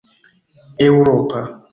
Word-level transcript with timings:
eŭropa 0.85 1.43